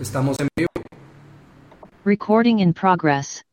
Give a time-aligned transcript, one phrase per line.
[0.00, 0.68] Estamos en vivo.
[2.04, 3.44] Recording in progress.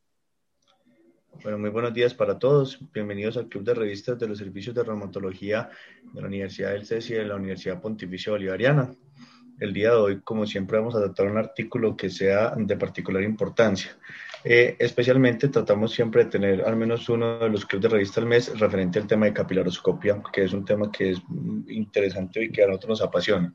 [1.44, 2.80] Bueno, muy buenos días para todos.
[2.91, 5.70] Bienvenidos al Club de Revistas de los Servicios de Reumatología
[6.12, 8.91] de la Universidad del CESI y de la Universidad Pontificia Bolivariana.
[9.59, 13.22] El día de hoy, como siempre, vamos a tratar un artículo que sea de particular
[13.22, 13.92] importancia.
[14.44, 18.26] Eh, especialmente tratamos siempre de tener al menos uno de los clubes de revista al
[18.26, 21.22] mes referente al tema de capilaroscopia, que es un tema que es
[21.67, 23.53] interesante y que a nosotros nos apasiona.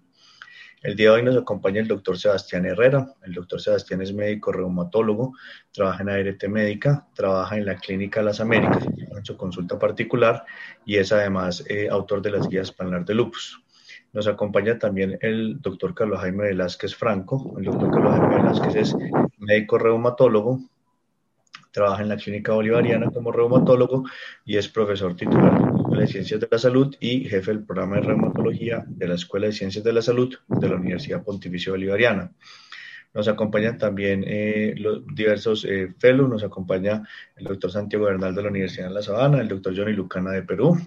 [0.87, 3.13] El día de hoy nos acompaña el doctor Sebastián Herrera.
[3.25, 5.33] El doctor Sebastián es médico reumatólogo,
[5.73, 10.45] trabaja en ART Médica, trabaja en la Clínica Las Américas, en su consulta particular
[10.85, 13.61] y es además eh, autor de las guías Planar de Lupus.
[14.13, 17.57] Nos acompaña también el doctor Carlos Jaime Velázquez Franco.
[17.59, 18.97] El doctor Carlos Jaime Velázquez es
[19.39, 20.61] médico reumatólogo,
[21.77, 24.05] trabaja en la Clínica Bolivariana como reumatólogo
[24.47, 27.65] y es profesor titular de la Escuela de Ciencias de la Salud y jefe del
[27.65, 31.73] programa de reumatología de la Escuela de Ciencias de la Salud de la Universidad Pontificia
[31.73, 32.33] Bolivariana.
[33.13, 37.03] Nos acompañan también eh, los diversos eh, fellows, nos acompaña
[37.37, 40.45] el doctor Santiago Bernal de la Universidad de La Sabana, el doctor Johnny Lucana de
[40.45, 40.79] Perú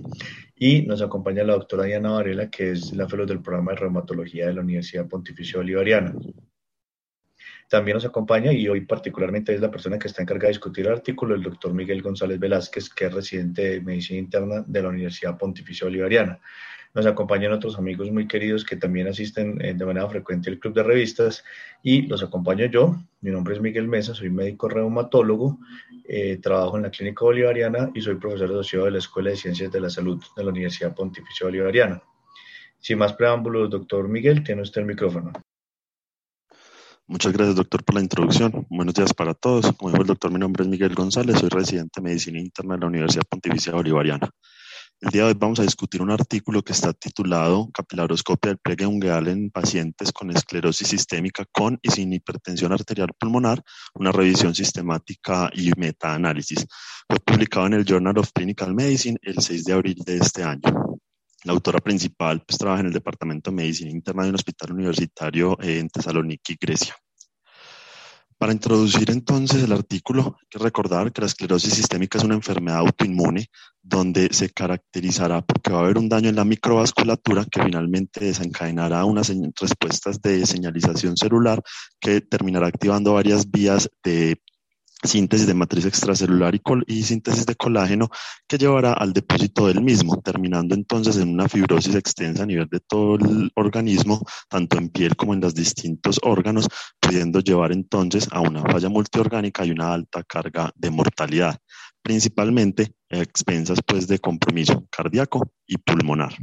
[0.56, 4.48] y nos acompaña la doctora Diana Varela, que es la fellow del programa de reumatología
[4.48, 6.16] de la Universidad Pontificia Bolivariana.
[7.70, 10.94] También nos acompaña y hoy particularmente es la persona que está encargada de discutir el
[10.94, 15.38] artículo, el doctor Miguel González Velázquez, que es residente de Medicina Interna de la Universidad
[15.38, 16.40] Pontificia Bolivariana.
[16.96, 20.74] Nos acompañan otros amigos muy queridos que también asisten eh, de manera frecuente al Club
[20.74, 21.44] de Revistas
[21.84, 22.96] y los acompaño yo.
[23.22, 25.60] Mi nombre es Miguel Mesa, soy médico reumatólogo,
[26.08, 29.72] eh, trabajo en la Clínica Bolivariana y soy profesor asociado de la Escuela de Ciencias
[29.72, 32.02] de la Salud de la Universidad Pontificia Bolivariana.
[32.80, 35.32] Sin más preámbulos, doctor Miguel, tiene usted el micrófono.
[37.10, 38.68] Muchas gracias, doctor, por la introducción.
[38.70, 39.74] Buenos días para todos.
[39.76, 42.82] Como dijo el doctor, mi nombre es Miguel González, soy residente de Medicina Interna de
[42.82, 44.30] la Universidad Pontificia Bolivariana.
[45.02, 48.86] El día de hoy vamos a discutir un artículo que está titulado Capilaroscopia del pliegue
[48.86, 53.64] ungueal en pacientes con esclerosis sistémica con y sin hipertensión arterial pulmonar,
[53.96, 56.68] una revisión sistemática y metaanálisis.
[57.10, 60.99] Fue publicado en el Journal of Clinical Medicine el 6 de abril de este año.
[61.44, 65.58] La autora principal pues, trabaja en el Departamento de Medicina Interna de un hospital universitario
[65.62, 66.96] en Tesaloniki, Grecia.
[68.40, 72.80] Para introducir entonces el artículo, hay que recordar que la esclerosis sistémica es una enfermedad
[72.80, 73.48] autoinmune
[73.82, 79.04] donde se caracterizará porque va a haber un daño en la microvasculatura que finalmente desencadenará
[79.04, 79.30] unas
[79.60, 81.62] respuestas de señalización celular
[82.00, 84.42] que terminará activando varias vías de
[85.04, 88.10] síntesis de matriz extracelular y, síntesis de colágeno
[88.48, 92.80] que llevará al depósito del mismo, terminando entonces en una fibrosis extensa a nivel de
[92.80, 96.68] todo el organismo, tanto en piel como en los distintos órganos,
[97.00, 101.58] pudiendo llevar entonces a una falla multiorgánica y una alta carga de mortalidad,
[102.02, 106.36] principalmente a expensas pues, de compromiso cardíaco y pulmonar.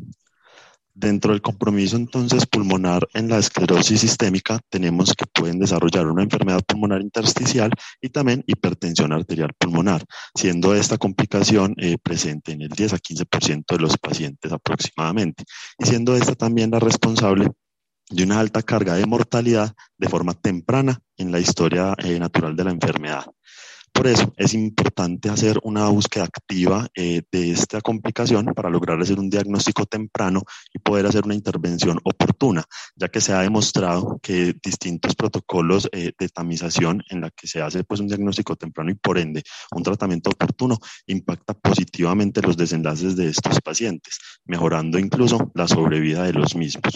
[0.99, 6.62] Dentro del compromiso entonces pulmonar en la esclerosis sistémica tenemos que pueden desarrollar una enfermedad
[6.67, 7.71] pulmonar intersticial
[8.01, 13.65] y también hipertensión arterial pulmonar, siendo esta complicación eh, presente en el 10 a 15%
[13.69, 15.45] de los pacientes aproximadamente,
[15.79, 17.51] y siendo esta también la responsable
[18.09, 22.65] de una alta carga de mortalidad de forma temprana en la historia eh, natural de
[22.65, 23.27] la enfermedad.
[23.97, 29.19] Por eso es importante hacer una búsqueda activa eh, de esta complicación para lograr hacer
[29.19, 30.43] un diagnóstico temprano
[30.75, 32.62] y poder hacer una intervención oportuna,
[32.95, 37.62] ya que se ha demostrado que distintos protocolos eh, de tamización en la que se
[37.62, 39.43] hace pues, un diagnóstico temprano y por ende
[39.75, 46.35] un tratamiento oportuno impacta positivamente los desenlaces de estos pacientes, mejorando incluso la sobrevida de
[46.35, 46.93] los mismos.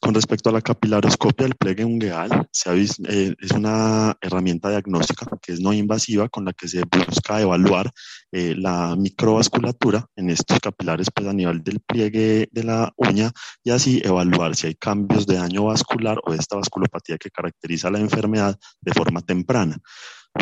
[0.00, 5.60] Con respecto a la capilaroscopia del pliegue ungueal, eh, es una herramienta diagnóstica que es
[5.60, 7.90] no invasiva con la que se busca evaluar
[8.30, 13.32] eh, la microvasculatura en estos capilares pues, a nivel del pliegue de la uña
[13.64, 17.98] y así evaluar si hay cambios de daño vascular o esta vasculopatía que caracteriza la
[17.98, 19.78] enfermedad de forma temprana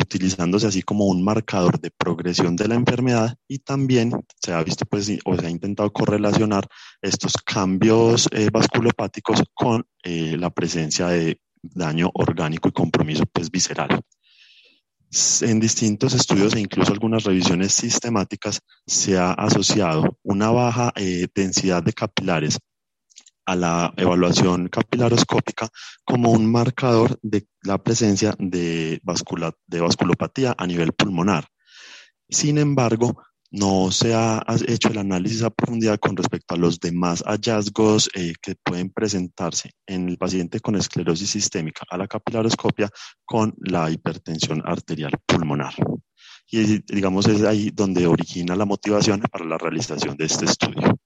[0.01, 4.13] utilizándose así como un marcador de progresión de la enfermedad y también
[4.43, 6.67] se ha visto pues o se ha intentado correlacionar
[7.03, 14.01] estos cambios eh, vasculopáticos con eh, la presencia de daño orgánico y compromiso pues visceral.
[15.41, 21.83] En distintos estudios e incluso algunas revisiones sistemáticas se ha asociado una baja eh, densidad
[21.83, 22.59] de capilares
[23.47, 25.69] a la evaluación capilaroscópica
[26.05, 29.01] como un marcador de la presencia de,
[29.67, 31.47] de vasculopatía a nivel pulmonar.
[32.29, 37.23] Sin embargo, no se ha hecho el análisis a profundidad con respecto a los demás
[37.25, 42.91] hallazgos eh, que pueden presentarse en el paciente con esclerosis sistémica a la capilaroscopia
[43.25, 45.75] con la hipertensión arterial pulmonar.
[46.51, 50.99] Y digamos es ahí donde origina la motivación para la realización de este estudio.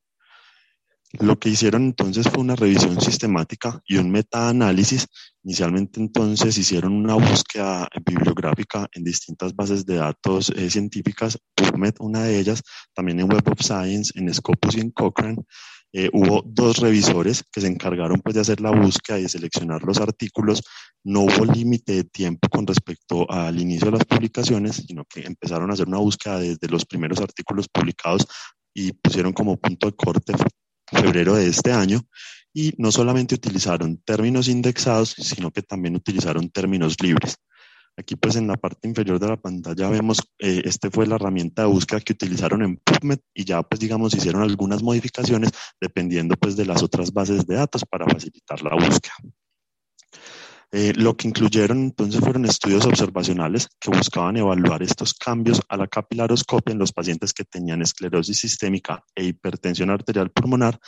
[1.19, 5.09] Lo que hicieron entonces fue una revisión sistemática y un metaanálisis.
[5.43, 12.23] Inicialmente entonces hicieron una búsqueda bibliográfica en distintas bases de datos eh, científicas, PubMed una
[12.23, 12.63] de ellas,
[12.95, 15.39] también en Web of Science, en Scopus y en Cochrane.
[15.93, 19.83] Eh, hubo dos revisores que se encargaron pues, de hacer la búsqueda y de seleccionar
[19.83, 20.63] los artículos.
[21.03, 25.71] No hubo límite de tiempo con respecto al inicio de las publicaciones, sino que empezaron
[25.71, 28.29] a hacer una búsqueda desde los primeros artículos publicados
[28.73, 30.35] y pusieron como punto de corte
[30.91, 32.03] febrero de este año
[32.53, 37.37] y no solamente utilizaron términos indexados, sino que también utilizaron términos libres.
[37.97, 41.63] Aquí pues en la parte inferior de la pantalla vemos, eh, este fue la herramienta
[41.63, 45.51] de búsqueda que utilizaron en PubMed y ya pues digamos hicieron algunas modificaciones
[45.81, 49.15] dependiendo pues de las otras bases de datos para facilitar la búsqueda.
[50.73, 55.89] Eh, lo que incluyeron entonces fueron estudios observacionales que buscaban evaluar estos cambios a la
[55.89, 60.79] capilaroscopia en los pacientes que tenían esclerosis sistémica e hipertensión arterial pulmonar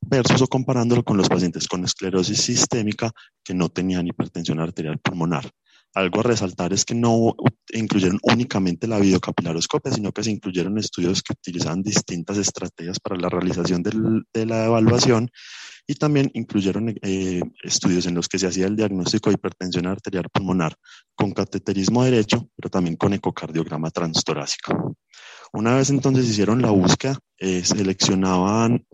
[0.00, 3.10] versus o comparándolo con los pacientes con esclerosis sistémica
[3.42, 5.50] que no tenían hipertensión arterial pulmonar.
[5.94, 7.34] Algo a resaltar es que no
[7.72, 13.28] incluyeron únicamente la videocapilaroscopia, sino que se incluyeron estudios que utilizaban distintas estrategias para la
[13.28, 15.30] realización de la evaluación
[15.86, 20.28] y también incluyeron eh, estudios en los que se hacía el diagnóstico de hipertensión arterial
[20.32, 20.74] pulmonar
[21.14, 24.96] con cateterismo derecho, pero también con ecocardiograma transtorácico.
[25.52, 28.84] Una vez entonces hicieron la búsqueda, eh, seleccionaban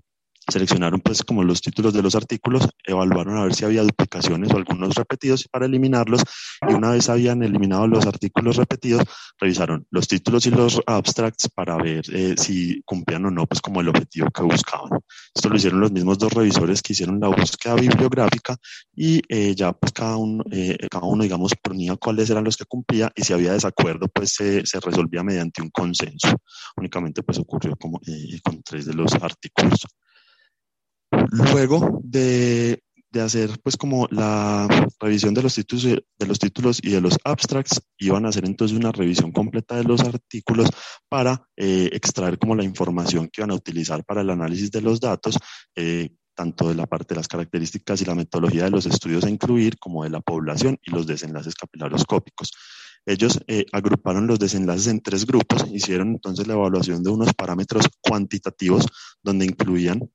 [0.50, 4.56] seleccionaron pues como los títulos de los artículos, evaluaron a ver si había duplicaciones o
[4.56, 6.22] algunos repetidos para eliminarlos
[6.68, 9.04] y una vez habían eliminado los artículos repetidos,
[9.38, 13.80] revisaron los títulos y los abstracts para ver eh, si cumplían o no pues como
[13.80, 15.00] el objetivo que buscaban.
[15.34, 18.56] Esto lo hicieron los mismos dos revisores que hicieron la búsqueda bibliográfica
[18.94, 22.64] y eh, ya pues cada uno, eh, cada uno digamos ponía cuáles eran los que
[22.64, 26.36] cumplía y si había desacuerdo pues se, resolvía mediante un consenso.
[26.76, 28.00] Únicamente pues ocurrió como
[28.42, 29.86] con tres de los artículos.
[31.32, 32.82] Luego de,
[33.20, 34.68] hacer pues como la
[34.98, 38.76] revisión de los, títulos, de los títulos y de los abstracts, iban a hacer entonces
[38.76, 40.68] una revisión completa de los artículos
[41.08, 45.00] para eh, extraer como la información que iban a utilizar para el análisis de los
[45.00, 45.38] datos,
[45.76, 49.30] eh, tanto de la parte de las características y la metodología de los estudios a
[49.30, 52.52] incluir, como de la población y los desenlaces capilaroscópicos.
[53.06, 57.86] Ellos eh, agruparon los desenlaces en tres grupos, hicieron entonces la evaluación de unos parámetros
[58.02, 58.86] cuantitativos
[59.22, 60.10] donde incluían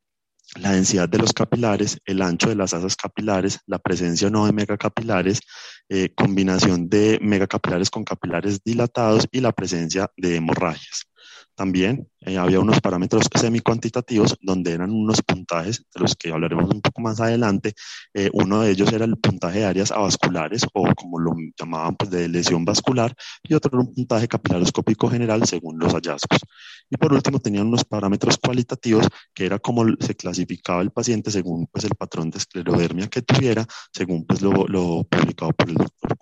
[0.59, 4.45] la densidad de los capilares, el ancho de las asas capilares, la presencia o no
[4.45, 5.42] de megacapilares,
[5.89, 11.06] eh, combinación de megacapilares con capilares dilatados y la presencia de hemorragias.
[11.55, 16.81] También eh, había unos parámetros semi-cuantitativos donde eran unos puntajes, de los que hablaremos un
[16.81, 17.73] poco más adelante.
[18.13, 22.11] Eh, uno de ellos era el puntaje de áreas avasculares o como lo llamaban pues,
[22.11, 26.41] de lesión vascular y otro era un puntaje capilaroscópico general según los hallazgos.
[26.89, 31.67] Y por último tenían unos parámetros cualitativos que era como se clasificaba el paciente según
[31.67, 36.15] pues, el patrón de esclerodermia que tuviera, según pues, lo, lo publicado por el doctor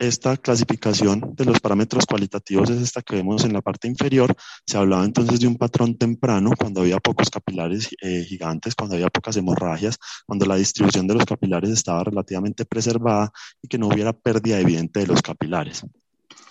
[0.00, 4.34] esta clasificación de los parámetros cualitativos es esta que vemos en la parte inferior.
[4.66, 9.08] Se hablaba entonces de un patrón temprano, cuando había pocos capilares eh, gigantes, cuando había
[9.08, 13.30] pocas hemorragias, cuando la distribución de los capilares estaba relativamente preservada
[13.62, 15.84] y que no hubiera pérdida evidente de los capilares.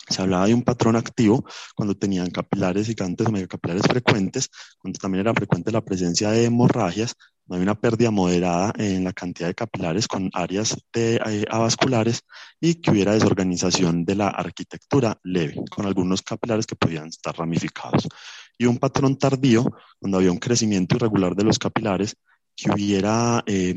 [0.09, 4.49] Se hablaba de un patrón activo cuando tenían capilares gigantes o megacapilares frecuentes,
[4.79, 7.15] cuando también era frecuente la presencia de hemorragias,
[7.49, 12.21] no hay una pérdida moderada en la cantidad de capilares con áreas de, eh, avasculares
[12.61, 18.07] y que hubiera desorganización de la arquitectura leve, con algunos capilares que podían estar ramificados.
[18.55, 19.65] Y un patrón tardío,
[19.99, 22.15] cuando había un crecimiento irregular de los capilares,
[22.55, 23.75] que hubiera eh,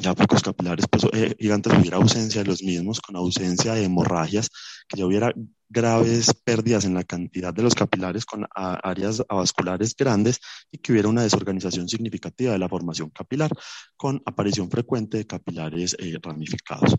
[0.00, 4.48] ya pocos capilares pues, eh, gigantes, hubiera ausencia de los mismos, con ausencia de hemorragias,
[4.88, 5.32] que ya hubiera
[5.68, 10.40] graves pérdidas en la cantidad de los capilares con áreas avasculares grandes
[10.72, 13.52] y que hubiera una desorganización significativa de la formación capilar
[13.96, 16.96] con aparición frecuente de capilares eh, ramificados.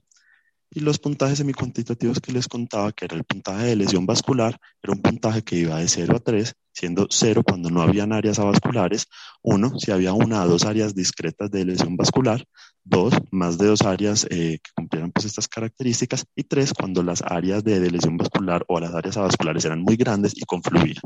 [0.73, 4.93] Y los puntajes semicuantitativos que les contaba, que era el puntaje de lesión vascular, era
[4.93, 9.07] un puntaje que iba de 0 a 3, siendo 0 cuando no habían áreas avasculares,
[9.41, 12.45] 1 si había una o dos áreas discretas de lesión vascular,
[12.85, 17.21] 2 más de dos áreas eh, que cumplieran pues estas características, y 3 cuando las
[17.21, 21.03] áreas de, lesión vascular o las áreas avasculares eran muy grandes y confluían.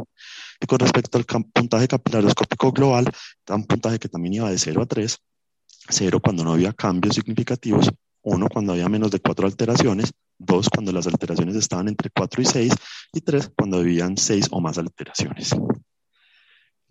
[0.62, 3.12] Y con respecto al puntaje capilaroscópico global,
[3.48, 5.17] era un puntaje que también iba de 0 a 3,
[5.89, 7.89] 0 cuando no había cambios significativos,
[8.25, 12.46] uno, cuando había menos de cuatro alteraciones, dos, cuando las alteraciones estaban entre cuatro y
[12.46, 12.74] seis,
[13.13, 15.51] y tres, cuando habían seis o más alteraciones.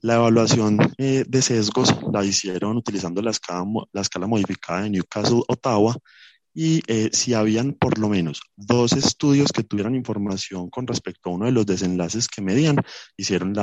[0.00, 5.97] La evaluación eh, de sesgos la hicieron utilizando la escala, la escala modificada de Newcastle-Ottawa
[6.55, 11.33] y eh, si habían por lo menos dos estudios que tuvieran información con respecto a
[11.33, 12.77] uno de los desenlaces que medían,
[13.17, 13.55] hicieron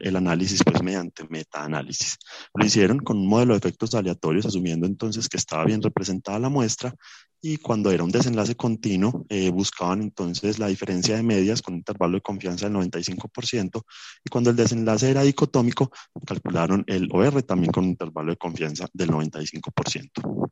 [0.00, 2.18] el análisis pues mediante metaanálisis.
[2.54, 6.48] Lo hicieron con un modelo de efectos aleatorios, asumiendo entonces que estaba bien representada la
[6.48, 6.94] muestra
[7.40, 11.78] y cuando era un desenlace continuo, eh, buscaban entonces la diferencia de medias con un
[11.78, 13.84] intervalo de confianza del 95%
[14.24, 15.90] y cuando el desenlace era dicotómico,
[16.26, 20.50] calcularon el OR también con un intervalo de confianza del 95%.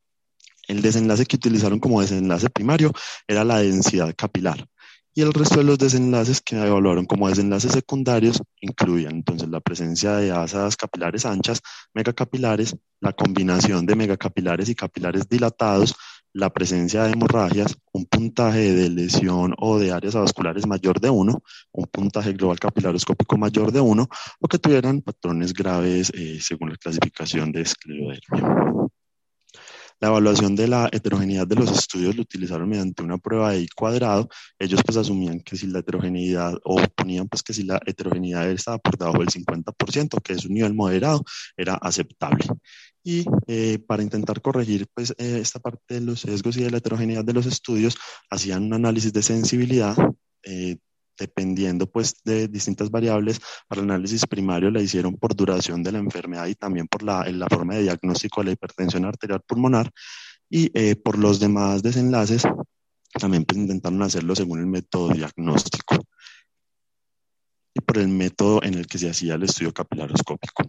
[0.70, 2.92] El desenlace que utilizaron como desenlace primario
[3.26, 4.68] era la densidad capilar.
[5.12, 10.12] Y el resto de los desenlaces que evaluaron como desenlaces secundarios incluían entonces la presencia
[10.18, 11.60] de asas capilares anchas,
[11.92, 15.96] megacapilares, la combinación de megacapilares y capilares dilatados,
[16.32, 21.42] la presencia de hemorragias, un puntaje de lesión o de áreas avasculares mayor de 1,
[21.72, 24.08] un puntaje global capilaroscópico mayor de 1,
[24.38, 28.70] o que tuvieran patrones graves eh, según la clasificación de esclerodermia.
[30.00, 33.68] La evaluación de la heterogeneidad de los estudios lo utilizaron mediante una prueba de I
[33.68, 34.28] cuadrado.
[34.58, 38.78] Ellos pues asumían que si la heterogeneidad, o ponían pues que si la heterogeneidad estaba
[38.78, 41.22] por debajo del 50%, que es un nivel moderado,
[41.56, 42.46] era aceptable.
[43.02, 46.78] Y eh, para intentar corregir pues, eh, esta parte de los sesgos y de la
[46.78, 47.96] heterogeneidad de los estudios,
[48.30, 49.96] hacían un análisis de sensibilidad
[50.42, 50.78] eh,
[51.20, 55.98] dependiendo pues de distintas variables, para el análisis primario la hicieron por duración de la
[55.98, 59.90] enfermedad y también por la, la forma de diagnóstico de la hipertensión arterial pulmonar
[60.48, 62.42] y eh, por los demás desenlaces
[63.12, 65.96] también pues, intentaron hacerlo según el método diagnóstico
[67.74, 70.62] y por el método en el que se hacía el estudio capilaroscópico.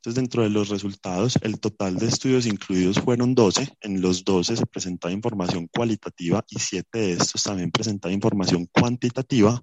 [0.00, 3.68] Entonces, dentro de los resultados, el total de estudios incluidos fueron 12.
[3.82, 9.60] En los 12 se presentaba información cualitativa y 7 de estos también presentaba información cuantitativa.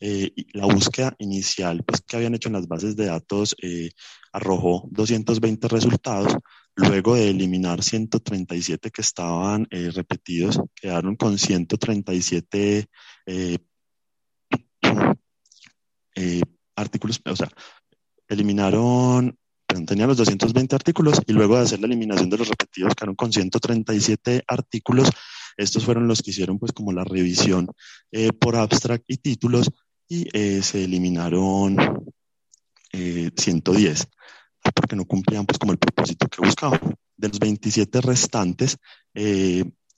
[0.00, 3.90] Eh, la búsqueda inicial pues, que habían hecho en las bases de datos eh,
[4.32, 6.34] arrojó 220 resultados.
[6.74, 12.86] Luego de eliminar 137 que estaban eh, repetidos, quedaron con 137
[16.74, 17.50] artículos, o sea,
[18.26, 23.14] eliminaron tenía los 220 artículos y luego de hacer la eliminación de los repetidos quedaron
[23.16, 25.08] con 137 artículos.
[25.56, 27.68] Estos fueron los que hicieron pues como la revisión
[28.12, 29.70] eh, por abstract y títulos
[30.08, 31.76] y eh, se eliminaron
[32.92, 34.06] 110 eh,
[34.74, 36.80] porque no cumplían pues como el propósito que buscaban.
[37.16, 38.76] De los 27 restantes,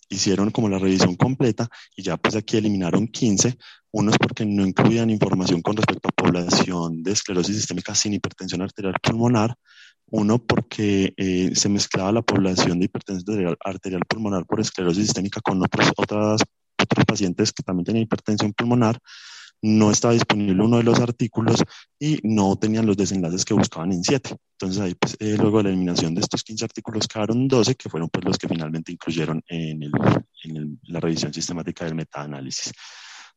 [0.08, 3.56] hicieron como la revisión completa y ya pues aquí eliminaron 15,
[3.90, 8.94] unos porque no incluían información con respecto a población de esclerosis sistémica sin hipertensión arterial
[9.02, 9.54] pulmonar,
[10.10, 15.62] uno porque eh, se mezclaba la población de hipertensión arterial pulmonar por esclerosis sistémica con
[15.62, 16.42] otras, otros
[17.06, 18.98] pacientes que también tenían hipertensión pulmonar,
[19.62, 21.64] no estaba disponible uno de los artículos
[21.98, 24.36] y no tenían los desenlaces que buscaban en siete.
[24.52, 27.88] Entonces ahí pues, eh, luego de la eliminación de estos 15 artículos quedaron 12 que
[27.88, 29.90] fueron pues los que finalmente incluyeron en,
[30.84, 32.72] la revisión sistemática del metaanálisis.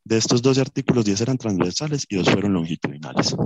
[0.04, 3.36] De estos 12 artículos, 10 eran transversales y 2 fueron longitudinales.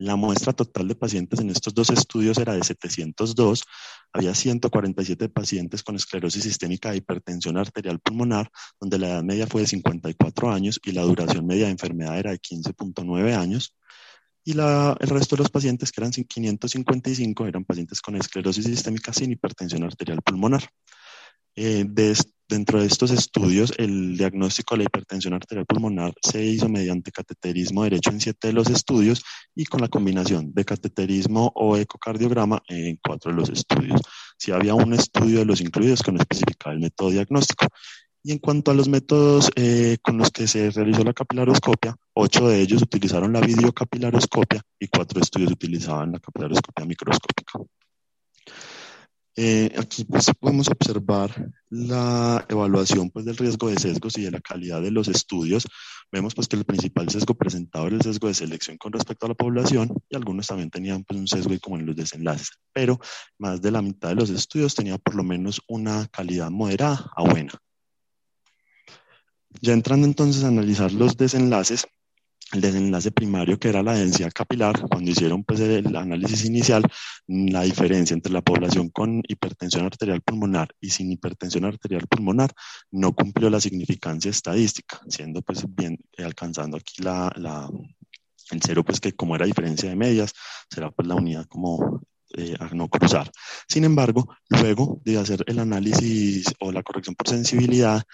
[0.00, 3.64] La muestra total de pacientes en estos dos estudios era de 702.
[4.14, 9.60] Había 147 pacientes con esclerosis sistémica e hipertensión arterial pulmonar, donde la edad media fue
[9.60, 13.76] de 54 años y la duración media de enfermedad era de 15.9 años.
[14.42, 19.32] Y el resto de los pacientes, que eran 555, eran pacientes con esclerosis sistémica sin
[19.32, 20.66] hipertensión arterial pulmonar.
[21.56, 22.14] Eh, de,
[22.50, 27.84] Dentro de estos estudios, el diagnóstico de la hipertensión arterial pulmonar se hizo mediante cateterismo
[27.84, 29.22] derecho en siete de los estudios
[29.54, 34.00] y con la combinación de cateterismo o ecocardiograma en cuatro de los estudios.
[34.36, 37.68] Si había un estudio de los incluidos que no especificaba el método diagnóstico.
[38.24, 42.48] Y en cuanto a los métodos eh, con los que se realizó la capilaroscopia, ocho
[42.48, 47.60] de ellos utilizaron la videocapilaroscopia y cuatro estudios utilizaban la capilaroscopia microscópica.
[49.36, 54.40] Eh, aquí pues, podemos observar la evaluación pues, del riesgo de sesgos y de la
[54.40, 55.66] calidad de los estudios.
[56.12, 59.28] Vemos pues, que el principal sesgo presentado era el sesgo de selección con respecto a
[59.28, 62.98] la población y algunos también tenían pues, un sesgo como en los desenlaces, pero
[63.38, 67.22] más de la mitad de los estudios tenía por lo menos una calidad moderada a
[67.22, 67.52] buena.
[69.60, 71.86] Ya entrando entonces a analizar los desenlaces,
[72.52, 76.82] el desenlace primario que era la densidad capilar, cuando hicieron pues el análisis inicial,
[77.26, 82.52] la diferencia entre la población con hipertensión arterial pulmonar y sin hipertensión arterial pulmonar
[82.90, 87.68] no cumplió la significancia estadística, siendo pues bien eh, alcanzando aquí la, la,
[88.50, 90.32] el cero pues que como era diferencia de medias,
[90.68, 92.02] será pues la unidad como
[92.36, 93.30] eh, a no cruzar.
[93.68, 98.04] Sin embargo, luego de hacer el análisis o la corrección por sensibilidad,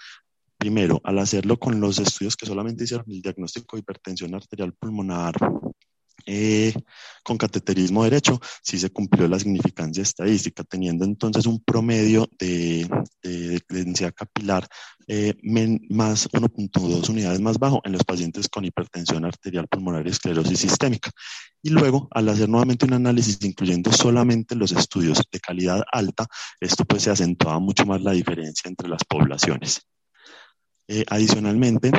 [0.57, 5.35] Primero, al hacerlo con los estudios que solamente hicieron el diagnóstico de hipertensión arterial pulmonar
[6.25, 6.73] eh,
[7.23, 12.89] con cateterismo derecho, sí se cumplió la significancia estadística, teniendo entonces un promedio de,
[13.69, 14.67] densidad capilar
[15.07, 15.35] eh,
[15.89, 21.11] más 1.2 unidades más bajo en los pacientes con hipertensión arterial pulmonar y esclerosis sistémica.
[21.61, 26.27] Y luego, al hacer nuevamente un análisis incluyendo solamente los estudios de calidad alta,
[26.59, 29.87] esto pues se acentuaba mucho más la diferencia entre las poblaciones.
[30.89, 31.91] Eh, adicionalmente,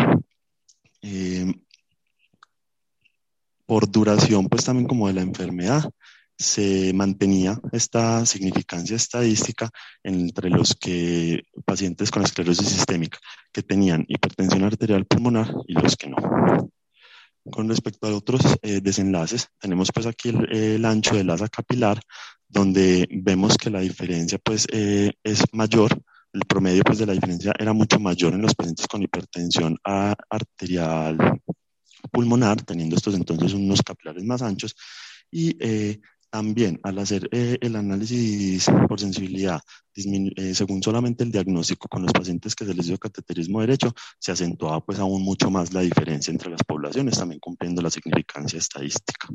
[1.03, 1.53] eh,
[3.67, 5.91] por duración, pues también como de la enfermedad,
[6.39, 9.69] se mantenía esta significancia estadística
[10.03, 13.19] entre los que pacientes con esclerosis sistémica
[13.53, 16.17] que tenían hipertensión arterial pulmonar y los que no.
[17.51, 22.01] Con respecto a otros eh, desenlaces, tenemos pues aquí el, ancho del asa capilar,
[22.49, 27.73] donde vemos que la diferencia pues es mayor el promedio pues, de la diferencia era
[27.73, 31.41] mucho mayor en los pacientes con hipertensión arterial
[32.13, 34.75] pulmonar, teniendo estos entonces unos capilares más anchos.
[35.31, 39.61] Y eh, también al hacer eh, el análisis por sensibilidad,
[39.95, 44.33] eh, según solamente el diagnóstico con los pacientes que se les dio cateterismo derecho, se
[44.33, 49.29] acentuaba pues aún mucho más la diferencia entre las poblaciones, también cumpliendo la significancia estadística.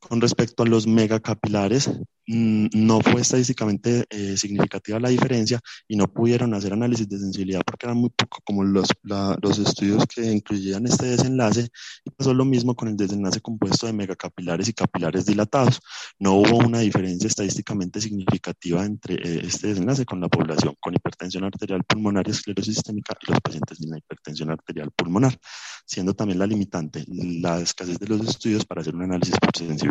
[0.00, 1.90] Con respecto a los megacapilares,
[2.26, 7.60] mm, no fue estadísticamente eh, significativa la diferencia y no pudieron hacer análisis de sensibilidad
[7.66, 11.68] porque eran muy poco como los, los estudios que incluían este desenlace
[12.02, 15.80] y pasó lo mismo con el desenlace compuesto de megacapilares y capilares dilatados.
[16.18, 21.44] No hubo una diferencia estadísticamente significativa entre eh, este desenlace con la población con hipertensión
[21.44, 25.38] arterial pulmonar y esclerosis sistémica y los pacientes sin la hipertensión arterial pulmonar,
[25.84, 29.89] siendo también la limitante la escasez de los estudios para hacer un análisis por sensibilidad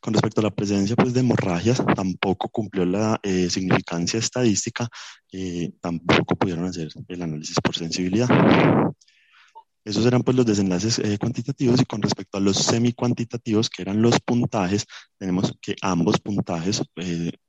[0.00, 4.88] con respecto a la presencia pues, de hemorragias, tampoco cumplió la eh, significancia estadística,
[5.32, 8.28] eh, tampoco pudieron hacer el análisis por sensibilidad.
[9.82, 14.02] Esos eran pues los desenlaces eh, cuantitativos y con respecto a los semi-cuantitativos, que eran
[14.02, 14.86] los puntajes,
[15.18, 16.82] tenemos que ambos puntajes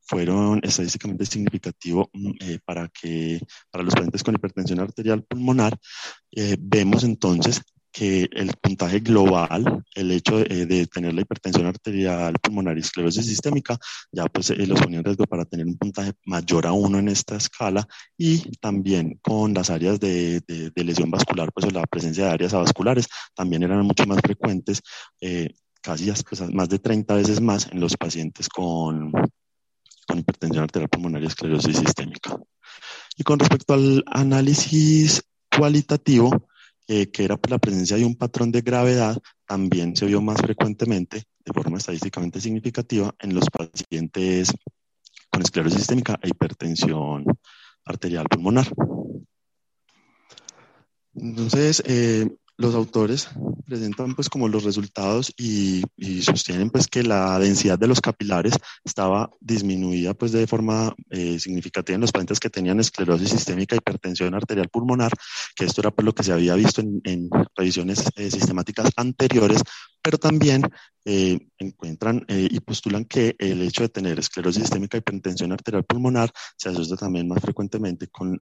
[0.01, 2.31] fueron estadísticamente significativos mm,
[2.65, 2.89] para,
[3.69, 5.77] para los pacientes con hipertensión arterial pulmonar.
[6.59, 12.81] vemos entonces que el puntaje global, el hecho de, tener la hipertensión arterial pulmonar y
[12.81, 13.77] esclerosis sistémica,
[14.11, 17.09] ya pues eh, los ponía en riesgo para tener un puntaje mayor a uno en
[17.09, 22.31] esta escala y también con las áreas de, de, lesión vascular, pues la presencia de
[22.31, 24.81] áreas avasculares también eran mucho más frecuentes,
[25.19, 29.11] eh, casi pues, más de 30 veces más en los pacientes con,
[30.07, 32.37] con hipertensión arterial pulmonar y esclerosis sistémica.
[33.17, 35.23] Y con respecto al análisis
[35.55, 36.47] cualitativo,
[36.93, 41.23] eh, que era la presencia de un patrón de gravedad, también se vio más frecuentemente,
[41.45, 44.51] de forma estadísticamente significativa, en los pacientes
[45.29, 47.23] con esclerosis sistémica e hipertensión
[47.85, 48.67] arterial pulmonar.
[51.15, 52.29] Entonces, eh,
[52.61, 53.29] los autores
[53.65, 55.81] presentan pues como los resultados y,
[56.21, 61.95] sostienen pues que la densidad de los capilares estaba disminuida pues de forma eh, significativa
[61.95, 65.11] en los pacientes que tenían esclerosis sistémica, hipertensión arterial pulmonar,
[65.55, 69.63] que esto era pues lo que se había visto en, revisiones eh, sistemáticas anteriores,
[70.01, 70.63] pero también
[71.05, 76.69] eh, encuentran y postulan que el hecho de tener esclerosis sistémica, hipertensión arterial pulmonar se
[76.69, 78.39] asocia también más frecuentemente con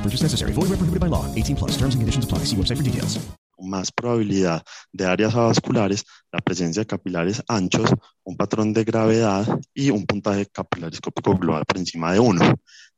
[0.00, 0.52] No purchase necessary.
[0.52, 1.26] Void where prohibited by law.
[1.34, 1.72] 18 plus.
[1.72, 2.44] Terms and conditions apply.
[2.46, 3.20] See website for details.
[3.62, 7.90] más probabilidad de áreas avasculares, la presencia de capilares anchos,
[8.24, 12.54] un patrón de gravedad y un puntaje capilarescópico global por encima de 1.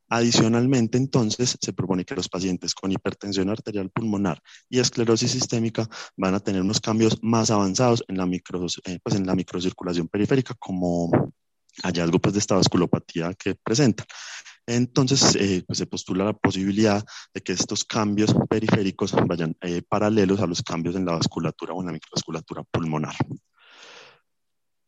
[0.08, 6.34] Adicionalmente, entonces, se propone que los pacientes con hipertensión arterial pulmonar y esclerosis sistémica van
[6.34, 10.54] a tener unos cambios más avanzados en la, micro, eh, pues en la microcirculación periférica
[10.60, 11.10] como
[11.82, 14.06] hallazgo pues, de esta vasculopatía que presentan.
[14.66, 20.40] Entonces, eh, pues se postula la posibilidad de que estos cambios periféricos vayan eh, paralelos
[20.40, 23.14] a los cambios en la vasculatura o en la microvasculatura pulmonar.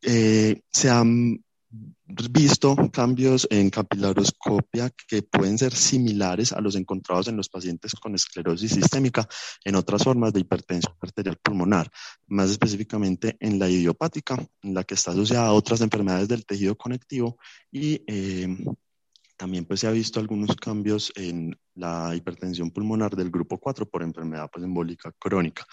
[0.01, 1.45] se han
[2.31, 8.15] visto cambios en capilaroscopia que pueden ser similares a los encontrados en los pacientes con
[8.15, 9.27] esclerosis sistémica
[9.65, 11.91] en otras formas de hipertensión arterial pulmonar,
[12.27, 16.77] más específicamente en la idiopática, en la que está asociada a otras enfermedades del tejido
[16.77, 17.39] conectivo
[17.73, 18.49] y eh,
[19.37, 24.03] también pues, se ha visto algunos cambios en la hipertensión pulmonar del grupo 4 por
[24.03, 25.67] enfermedad pues, embólica crónica.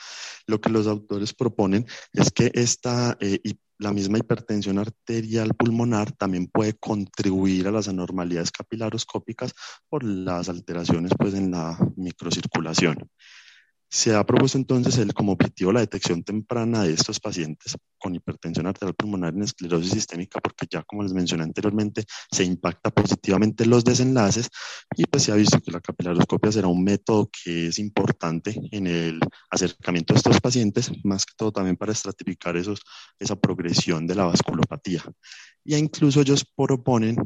[0.48, 3.40] Lo que los autores proponen es que esta eh,
[3.82, 9.54] la misma hipertensión arterial pulmonar también puede contribuir a las anormalidades capilaroscópicas
[9.90, 13.10] por las alteraciones pues, en la microcirculación.
[13.94, 18.66] Se ha propuesto entonces el, como objetivo la detección temprana de estos pacientes con hipertensión
[18.66, 23.84] arterial pulmonar en esclerosis sistémica, porque ya como les mencioné anteriormente, se impacta positivamente los
[23.84, 24.50] desenlaces
[24.96, 28.88] y pues se ha visto que la capilaroscopia será un método que es importante en
[28.88, 32.80] el acercamiento de estos pacientes, más que todo también para estratificar esos,
[33.20, 35.04] esa progresión de la vasculopatía.
[35.66, 37.18] Y incluso ellos proponen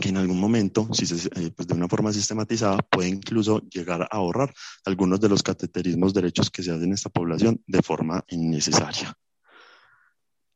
[0.00, 4.02] que en algún momento, si se, eh, pues de una forma sistematizada, puede incluso llegar
[4.02, 4.52] a ahorrar
[4.84, 9.14] algunos de los cateterismos derechos que se hacen en esta población de forma innecesaria.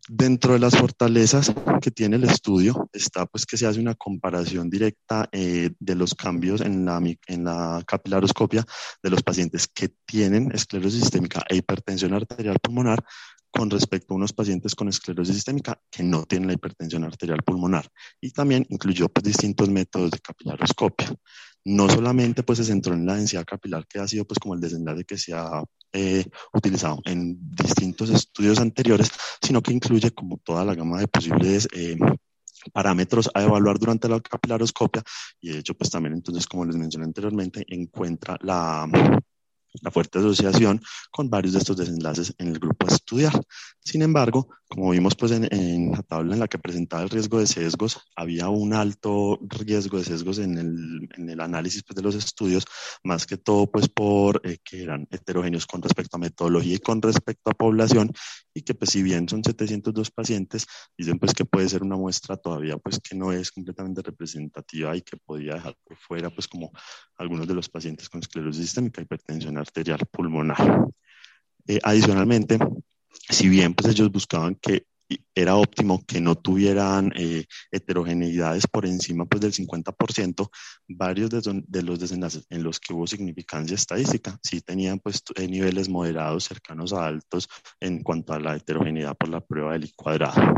[0.08, 4.68] Dentro de las fortalezas que tiene el estudio está pues que se hace una comparación
[4.68, 8.64] directa eh, de los cambios en la, en la capilaroscopia
[9.02, 13.04] de los pacientes que tienen esclerosis sistémica e hipertensión arterial pulmonar
[13.50, 17.88] con respecto a unos pacientes con esclerosis sistémica que no tienen la hipertensión arterial pulmonar.
[18.20, 21.12] Y también incluyó pues, distintos métodos de capilaroscopia.
[21.64, 24.60] No solamente pues, se centró en la densidad capilar, que ha sido pues, como el
[24.60, 29.10] desenlace que se ha eh, utilizado en distintos estudios anteriores,
[29.42, 31.96] sino que incluye como toda la gama de posibles eh,
[32.72, 35.02] parámetros a evaluar durante la capilaroscopia
[35.40, 38.86] y de hecho pues también entonces como les mencioné anteriormente encuentra la
[39.82, 40.80] la fuerte asociación
[41.10, 43.32] con varios de estos desenlaces en el grupo a estudiar.
[43.82, 47.46] Sin embargo, como vimos pues en, la tabla en la que presentaba el riesgo de
[47.46, 52.14] sesgos, había un alto riesgo de sesgos en el, en el análisis pues, de los
[52.14, 52.64] estudios,
[53.02, 57.02] más que todo pues por eh, que eran heterogéneos con respecto a metodología y con
[57.02, 58.12] respecto a población,
[58.54, 62.36] y que pues si bien son 702 pacientes, dicen pues que puede ser una muestra
[62.36, 66.70] todavía pues que no es completamente representativa y que podía dejar por fuera pues como
[67.16, 70.88] algunos de los pacientes con esclerosis sistémica, hipertensión arterial pulmonar.
[71.66, 72.58] Eh, adicionalmente,
[73.28, 74.86] si bien pues ellos buscaban que
[75.34, 80.50] era óptimo que no tuvieran eh, heterogeneidades por encima pues, del 50%,
[80.88, 85.88] varios de, los desenlaces en los que hubo significancia estadística sí tenían pues, eh, niveles
[85.88, 87.48] moderados cercanos a altos
[87.80, 90.54] en cuanto a la heterogeneidad por la prueba del I cuadrado.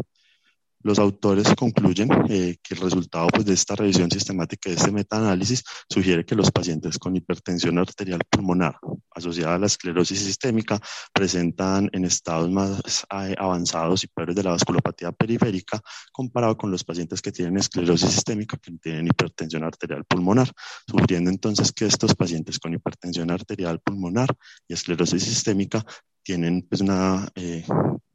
[0.83, 5.62] Los autores concluyen eh, que el resultado pues, de esta revisión sistemática de este metaanálisis
[5.88, 8.77] sugiere que los pacientes con hipertensión arterial pulmonar
[9.14, 10.81] asociada a la esclerosis sistémica
[11.12, 15.81] presentan en estados más eh, avanzados y peores de la vasculopatía periférica
[16.12, 20.51] comparado con los pacientes que tienen esclerosis sistémica que tienen hipertensión arterial pulmonar,
[20.88, 24.29] sugiriendo entonces que estos pacientes con hipertensión arterial pulmonar
[24.68, 25.85] y esclerosis sistémica
[26.23, 27.64] tienen pues, una eh,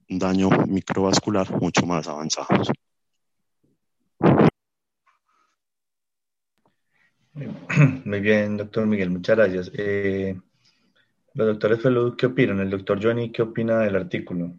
[0.08, 2.48] daño microvascular mucho más avanzado.
[8.06, 9.72] Muy bien, doctor Miguel, muchas gracias.
[9.74, 10.40] Eh,
[11.34, 12.60] los doctores Felud, ¿qué opinan?
[12.60, 14.58] El doctor Johnny, ¿qué opina del artículo?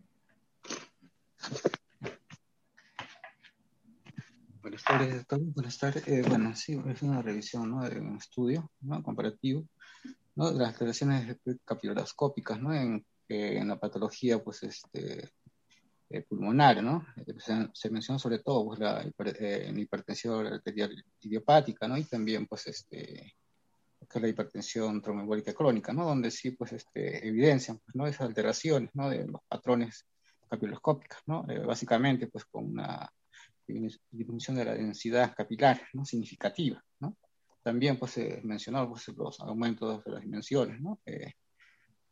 [4.63, 5.41] Buenas tardes, doctor.
[5.41, 6.07] Buenas tardes.
[6.07, 7.89] Eh, bueno, sí, es una revisión ¿no?
[7.89, 9.03] de un estudio ¿no?
[9.03, 9.65] comparativo
[10.37, 10.53] ¿no?
[10.53, 12.73] de las alteraciones capilaroscópicas ¿no?
[12.73, 15.31] en en la patología pues, este,
[16.11, 17.07] eh, pulmonar, ¿no?
[17.37, 21.99] Se, se, menciona sobre todo pues, la eh, hipertensión arterial idiopática, ¿no?
[21.99, 23.35] Y también, pues, este,
[24.09, 26.07] que la hipertensión tromboembólica crónica, ¿no?
[26.07, 28.07] Donde sí, pues, este, evidencian, pues, ¿no?
[28.07, 29.11] Esas alteraciones, ¿no?
[29.11, 30.07] De los patrones
[30.49, 31.45] capiloscópicos, ¿no?
[31.47, 33.13] Eh, básicamente, pues, con una
[33.67, 36.07] disminución de la densidad capilar, ¿no?
[36.07, 37.19] Significativa, ¿no?
[37.63, 41.01] También, pues, se mencionó, pues, los aumentos de las dimensiones, ¿no?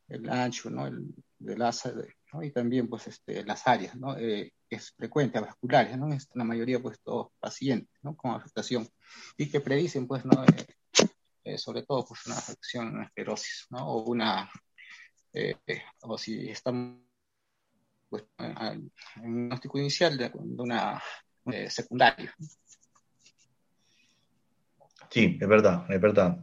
[0.09, 0.87] El ancho, ¿no?
[0.87, 1.93] El, del asa,
[2.33, 2.43] ¿no?
[2.43, 4.17] Y también, pues, este, las áreas, ¿no?
[4.17, 6.13] Eh, es frecuente, vasculares, ¿no?
[6.13, 8.17] Es la mayoría, pues, todos pacientes, ¿no?
[8.17, 8.89] Con afectación.
[9.37, 10.45] Y que predicen, pues, ¿no?
[10.45, 10.67] Eh,
[11.45, 13.89] eh, sobre todo, pues, una afección, una esclerosis, ¿no?
[13.89, 14.51] O una
[16.01, 17.03] o si estamos
[18.09, 20.99] pues, en diagnóstico inicial de, una
[21.69, 22.35] secundaria.
[25.11, 26.39] Sí, es verdad, es verdad.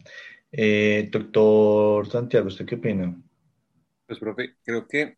[1.12, 3.19] Doctor Santiago, ¿usted qué opina?
[4.06, 5.18] Pues, profe, creo que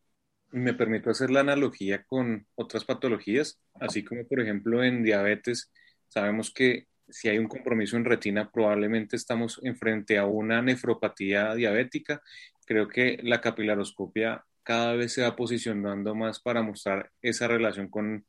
[0.52, 5.71] me permito hacer la analogía con otras patologías, así como, por ejemplo, en diabetes,
[6.08, 12.21] sabemos que si hay un compromiso en retina, probablemente estamos enfrente a una nefropatía diabética.
[12.65, 18.26] Creo que la capilaroscopia cada vez se va posicionando más para mostrar esa relación con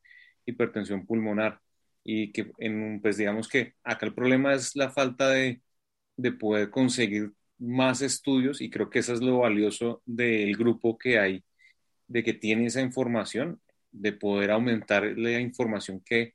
[0.47, 1.61] hipertensión pulmonar
[2.05, 5.63] y que en, pues digamos que acá el problema es la falta de,
[6.17, 11.19] de poder conseguir más estudios y creo que eso es lo valioso del grupo que
[11.19, 11.45] hay,
[12.09, 13.61] de que tiene esa información,
[13.93, 16.35] de poder aumentar la información que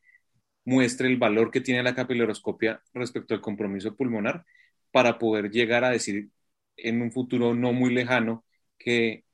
[0.65, 4.45] muestre el valor que tiene la capilaroscopia respecto al compromiso pulmonar
[4.91, 6.29] para poder llegar a decir
[6.77, 8.45] en un futuro no muy lejano
[8.77, 9.25] que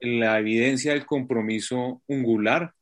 [0.00, 2.74] la evidencia del compromiso ungular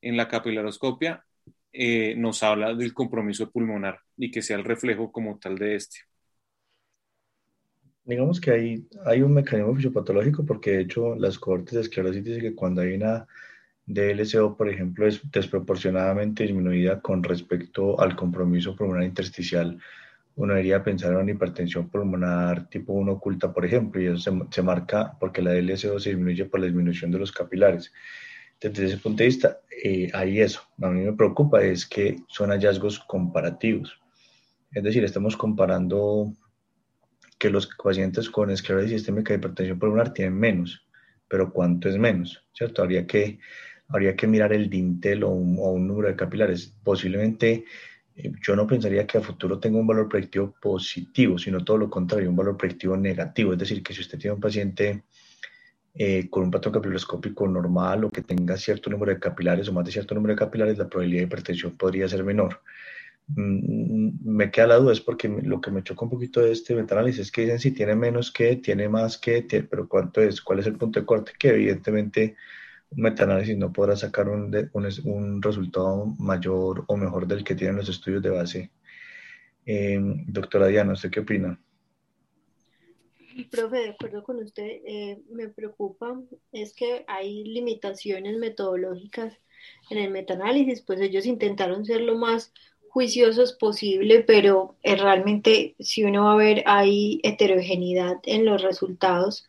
[0.00, 1.24] en la capilaroscopia
[1.72, 5.98] eh, nos habla del compromiso pulmonar y que sea el reflejo como tal de este.
[8.04, 12.42] Digamos que hay, hay un mecanismo fisiopatológico porque de hecho las cohortes de esclerosis dicen
[12.42, 13.26] que cuando hay una
[13.86, 19.78] DLCO, por ejemplo, es desproporcionadamente disminuida con respecto al compromiso pulmonar intersticial,
[20.36, 24.30] uno debería pensar en una hipertensión pulmonar tipo 1 oculta, por ejemplo, y eso se,
[24.50, 27.92] se marca porque la DLCO se disminuye por la disminución de los capilares.
[28.60, 30.62] Desde ese punto de vista, eh, ahí eso.
[30.80, 33.98] A mí me preocupa es que son hallazgos comparativos.
[34.72, 36.32] Es decir, estamos comparando
[37.44, 40.82] que los pacientes con esclerosis sistémica de hipertensión pulmonar tienen menos,
[41.28, 42.42] pero ¿cuánto es menos?
[42.54, 42.80] ¿Cierto?
[42.80, 43.38] Habría que,
[43.88, 46.72] habría que mirar el dintel o un, o un número de capilares.
[46.82, 47.66] Posiblemente
[48.16, 51.90] eh, yo no pensaría que a futuro tenga un valor predictivo positivo, sino todo lo
[51.90, 53.52] contrario, un valor predictivo negativo.
[53.52, 55.02] Es decir, que si usted tiene un paciente
[55.94, 59.84] eh, con un patrón capilaroscópico normal o que tenga cierto número de capilares o más
[59.84, 62.62] de cierto número de capilares, la probabilidad de hipertensión podría ser menor.
[63.26, 66.74] Mm, me queda la duda, es porque lo que me choca un poquito de este
[66.74, 70.42] metaanálisis es que dicen si tiene menos que, tiene más que, pero ¿cuánto es?
[70.42, 71.32] ¿Cuál es el punto de corte?
[71.38, 72.36] Que evidentemente
[72.90, 77.76] un metaanálisis no podrá sacar un, un, un, resultado mayor o mejor del que tienen
[77.76, 78.70] los estudios de base.
[79.66, 81.58] Eh, doctora Diana, ¿usted qué opina?
[83.50, 86.20] Profe, de acuerdo con usted, eh, me preocupa
[86.52, 89.36] es que hay limitaciones metodológicas
[89.90, 92.52] en el metaanálisis, pues ellos intentaron ser lo más
[92.94, 99.48] juiciosos posible, pero eh, realmente si uno va a ver hay heterogeneidad en los resultados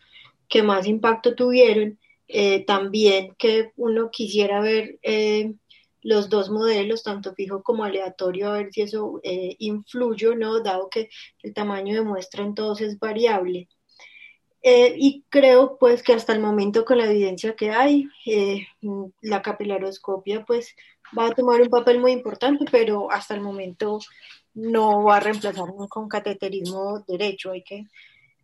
[0.50, 5.00] que más impacto tuvieron, eh, también que uno quisiera ver
[6.02, 10.90] los dos modelos, tanto fijo como aleatorio, a ver si eso influye o no, dado
[10.90, 11.10] que
[11.44, 13.70] el tamaño de muestra entonces es variable.
[14.68, 18.66] Eh, y creo pues que hasta el momento con la evidencia que hay, eh,
[19.22, 20.76] la capilaroscopia pues
[21.18, 24.00] va a tomar un papel muy importante, pero hasta el momento
[24.54, 27.52] no va a reemplazar con cateterismo derecho.
[27.52, 27.86] Hay que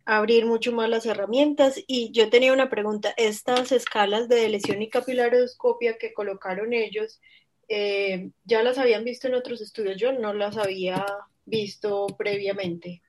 [0.04, 1.82] abrir mucho más las herramientas.
[1.86, 7.20] Y yo tenía una pregunta, estas escalas de lesión y capilaroscopia que colocaron ellos,
[7.68, 9.96] eh, ¿ya las habían visto en otros estudios?
[9.96, 11.04] Yo no las había
[11.44, 13.02] visto previamente.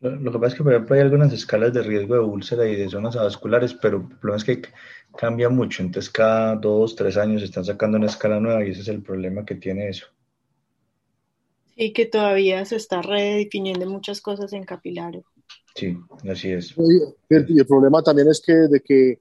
[0.00, 2.76] Lo, que pasa es que, por ejemplo, hay algunas escalas de riesgo de úlcera y
[2.76, 4.62] de zonas vasculares, pero el problema es que
[5.16, 5.82] cambia mucho.
[5.82, 9.44] Entonces, cada dos, tres años están sacando una escala nueva y ese es el problema
[9.44, 10.06] que tiene eso.
[11.76, 15.24] Sí, que todavía se está redefiniendo muchas cosas en capilares.
[15.74, 15.96] Sí,
[16.30, 16.74] así es.
[17.28, 19.20] Y el problema también es que de que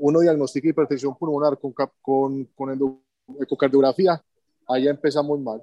[0.00, 3.00] uno diagnostica hipertensión pulmonar con, con, con
[3.40, 4.22] ecocardiografía,
[4.68, 5.62] ahí empezamos mal.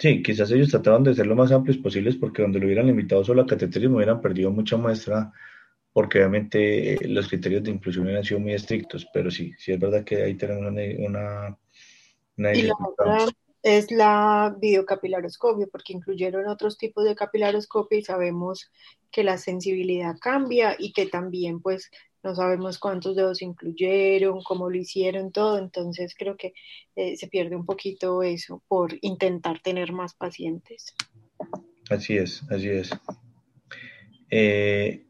[0.00, 3.22] Sí, quizás ellos trataban de ser lo más amplios posibles porque donde lo hubieran limitado
[3.22, 5.30] solo a cateterismo hubieran perdido mucha muestra
[5.92, 9.78] porque obviamente eh, los criterios de inclusión han sido muy estrictos, pero sí, sí es
[9.78, 11.58] verdad que ahí tenemos una,
[12.36, 13.26] una, Y la otra
[13.62, 18.70] es la videocapilaroscopia, porque incluyeron otros tipos de capilaroscopia y sabemos
[19.10, 21.90] que la sensibilidad cambia y que también pues
[22.22, 26.52] no sabemos cuántos dedos incluyeron, cómo lo hicieron, todo, entonces creo que
[26.96, 30.94] eh, se pierde un poquito eso por intentar tener más pacientes.
[31.88, 32.90] Así es, así es.
[34.30, 35.04] Eh,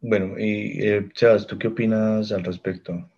[0.00, 3.08] bueno, y eh, Chávez, ¿tú qué opinas al respecto?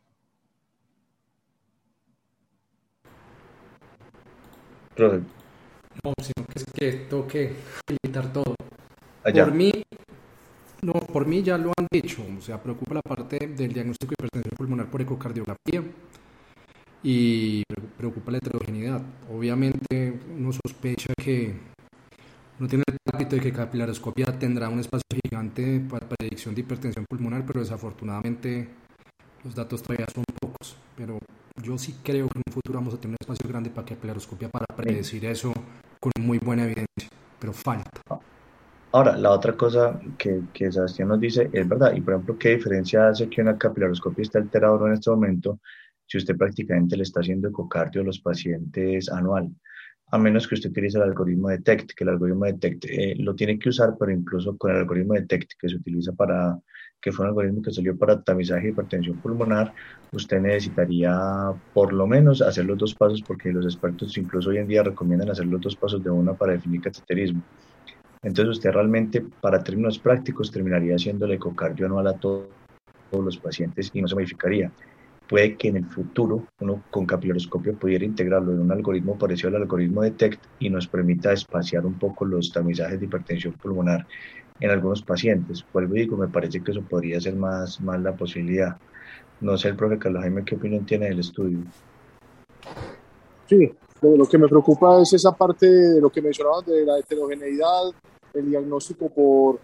[4.97, 7.55] No, sino que es que tengo que
[7.89, 8.55] limitar todo.
[9.23, 9.73] Por mí,
[10.83, 14.15] no, por mí ya lo han dicho, o sea, preocupa la parte del diagnóstico de
[14.15, 15.83] hipertensión pulmonar por ecocardiografía
[17.03, 17.63] y
[17.97, 19.03] preocupa la heterogeneidad.
[19.31, 21.55] Obviamente uno sospecha que
[22.59, 27.05] uno tiene el hábito de que capilaroscopia tendrá un espacio gigante para predicción de hipertensión
[27.09, 28.69] pulmonar, pero desafortunadamente
[29.45, 30.77] los datos todavía son pocos.
[30.97, 31.19] Pero
[31.63, 34.49] yo sí creo que en un futuro vamos a tener un espacio grande para capilaroscopia
[34.49, 35.53] para predecir eso
[36.01, 38.01] con muy buena evidencia, pero falta.
[38.93, 42.57] Ahora, la otra cosa que, que Sebastián nos dice es verdad, y por ejemplo, ¿qué
[42.57, 45.61] diferencia hace que una capilaroscopia esté alterada en este momento
[46.07, 49.49] si usted prácticamente le está haciendo ecocardio a los pacientes anual?
[50.11, 53.61] A menos que usted utilice el algoritmo DETECT, que el algoritmo DETECT eh, lo tiene
[53.61, 56.59] que usar, pero incluso con el algoritmo DETECT que se utiliza para,
[57.01, 59.73] que fue un algoritmo que salió para tamizaje de hipertensión pulmonar,
[60.11, 61.17] usted necesitaría
[61.73, 65.31] por lo menos hacer los dos pasos, porque los expertos incluso hoy en día recomiendan
[65.31, 67.43] hacer los dos pasos de una para definir cateterismo.
[68.23, 72.49] Entonces usted realmente, para términos prácticos, terminaría haciendo el ecocardio anual a todos
[73.13, 74.71] los pacientes y no se modificaría.
[75.29, 79.63] Puede que en el futuro uno con capilaroscopio pudiera integrarlo en un algoritmo parecido al
[79.63, 84.07] algoritmo DETECT y nos permita espaciar un poco los tamizajes de hipertensión pulmonar
[84.59, 85.65] en algunos pacientes.
[85.73, 88.77] Vuelvo y digo, me parece que eso podría ser más, más la posibilidad.
[89.41, 91.61] No sé, el profe Carlos Jaime, ¿qué opinión tiene del estudio?
[93.47, 97.93] Sí, lo, que me preocupa es esa parte de lo que mencionaban de la heterogeneidad,
[98.35, 99.61] el diagnóstico por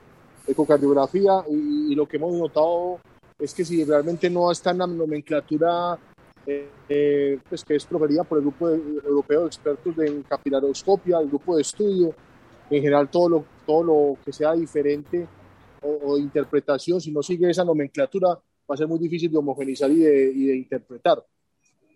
[0.47, 3.01] ecocardiografía y, lo que hemos notado
[3.39, 5.99] es que si realmente no está en la nomenclatura
[6.47, 11.29] eh, eh, pues que es proferida por el grupo europeo de expertos en capilaroscopia, el
[11.29, 12.15] grupo de estudio,
[12.71, 15.27] en general todo lo, todo lo que sea diferente
[15.83, 19.91] o, o, interpretación, si no sigue esa nomenclatura, va a ser muy difícil de homogenizar
[19.91, 21.25] y de, y de interpretar.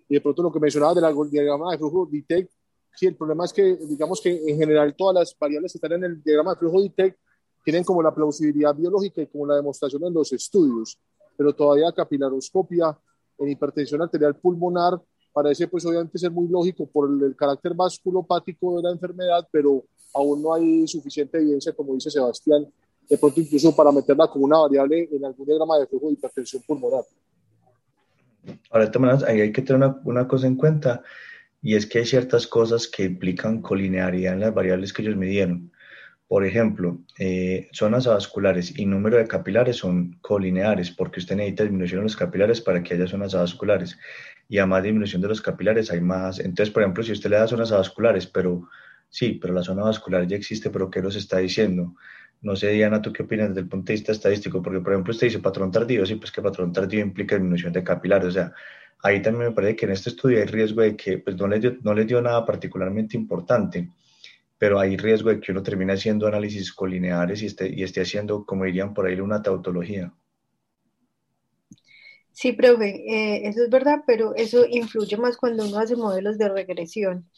[0.09, 2.49] Y de pronto lo que mencionaba del diagrama de flujo DITEC,
[2.95, 6.05] sí, el problema es que, digamos que en general todas las variables que están en
[6.05, 7.17] el diagrama de flujo DITEC
[7.65, 10.99] tienen como la plausibilidad biológica y como la demostración en los estudios,
[11.37, 12.99] pero todavía capilaroscopia
[13.39, 15.01] en hipertensión arterial pulmonar
[15.33, 20.43] parece pues obviamente ser muy lógico por el, carácter vasculopático de la enfermedad, pero aún
[20.43, 22.67] no hay suficiente evidencia, como dice Sebastián,
[23.09, 26.63] de pronto incluso para meterla como una variable en algún diagrama de flujo de hipertensión
[26.67, 27.05] pulmonar.
[28.71, 31.03] Ahora, de todas maneras, hay que tener una, una, cosa en cuenta,
[31.63, 35.73] y es que hay ciertas cosas que implican colinearidad en las variables que ellos midieron.
[36.31, 42.01] Por ejemplo, eh, zonas avasculares y número de capilares son colineares, porque usted necesita disminución
[42.01, 43.99] de los capilares para que haya zonas avasculares.
[44.49, 46.39] Y a más disminución de los capilares hay más.
[46.39, 48.69] Entonces, por ejemplo, si usted le da zonas avasculares, pero
[49.09, 51.97] sí, pero la zona vascular ya existe, pero ¿qué nos está diciendo?
[52.43, 54.63] No sé, Diana, ¿tú qué opinas desde el punto de vista estadístico?
[54.63, 57.85] Porque, por ejemplo, usted dice patrón tardío, sí, pues que patrón tardío implica disminución de
[57.85, 58.29] capilares.
[58.29, 58.53] O sea,
[59.03, 61.61] ahí también me parece que en este estudio hay riesgo de que pues, no, les
[61.61, 63.91] dio, no les dio nada particularmente importante,
[64.59, 68.45] pero hay riesgo de que uno termine haciendo análisis colineares y esté, y esté haciendo,
[68.45, 70.13] como dirían por ahí, una tautología.
[72.33, 76.49] Sí, profe, eh, eso es verdad, pero eso influye más cuando uno hace modelos de
[76.49, 77.29] regresión.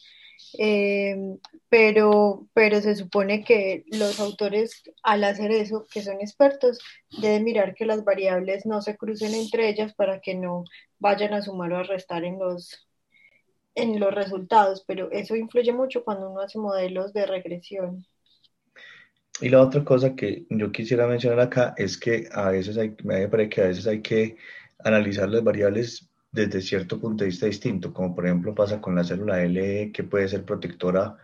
[0.57, 1.15] Eh,
[1.69, 6.79] pero, pero se supone que los autores al hacer eso, que son expertos,
[7.21, 10.63] deben mirar que las variables no se crucen entre ellas para que no
[11.03, 12.87] vayan a sumar o a restar en los,
[13.75, 18.05] en los resultados, pero eso influye mucho cuando uno hace modelos de regresión.
[19.41, 23.27] Y la otra cosa que yo quisiera mencionar acá es que a veces hay, me
[23.27, 24.37] parece que a veces hay que
[24.79, 29.03] analizar las variables desde cierto punto de vista distinto, como por ejemplo pasa con la
[29.03, 31.17] célula L, que puede ser protectora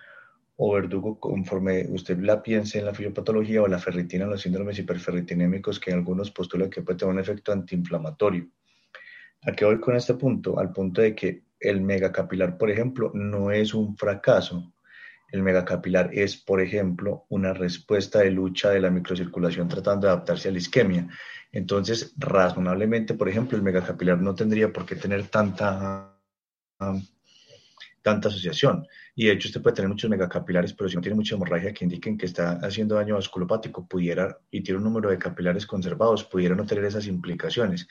[0.58, 4.78] o verdugo conforme usted la piense en la fisiopatología o la ferritina en los síndromes
[4.78, 8.50] hiperferritinémicos que algunos postulan que puede tener un efecto antiinflamatorio.
[9.44, 10.60] ¿A qué voy con este punto?
[10.60, 14.74] Al punto de que el megacapilar, por ejemplo, no es un fracaso.
[15.32, 20.50] El megacapilar es, por ejemplo, una respuesta de lucha de la microcirculación tratando de adaptarse
[20.50, 21.08] a la isquemia.
[21.52, 26.18] Entonces, razonablemente, por ejemplo, el megacapilar no tendría por qué tener tanta,
[28.02, 28.88] tanta asociación.
[29.16, 31.86] Y de hecho, usted puede tener muchos megacapilares, pero si no tiene mucha hemorragia que
[31.86, 36.56] indiquen que está haciendo daño vasculopático, pudiera, y tiene un número de capilares conservados, pudiera
[36.56, 37.88] no tener esas implicaciones.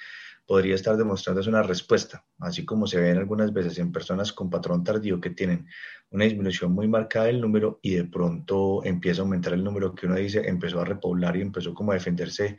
[0.48, 4.82] Podría estar demostrando una respuesta, así como se ven algunas veces en personas con patrón
[4.82, 5.66] tardío que tienen
[6.11, 10.06] una disminución muy marcada del número y de pronto empieza a aumentar el número que
[10.06, 12.56] uno dice empezó a repoblar y empezó como a defenderse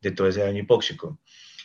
[0.00, 1.18] de todo ese daño hipóxico.